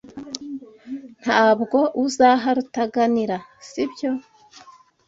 Ntabwo 1.23 1.79
uzaha 2.05 2.47
Rutaganira, 2.57 3.37
sibyo? 3.69 4.09